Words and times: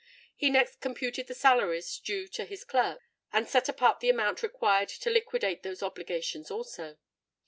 He 0.35 0.49
next 0.49 0.81
computed 0.81 1.27
the 1.27 1.35
salaries 1.35 1.99
due 1.99 2.27
to 2.29 2.45
his 2.45 2.63
clerks, 2.63 3.03
and 3.31 3.47
set 3.47 3.69
apart 3.69 3.99
the 3.99 4.09
amount 4.09 4.41
required 4.41 4.89
to 4.89 5.11
liquidate 5.11 5.61
those 5.61 5.83
obligations 5.83 6.49
also. 6.49 6.97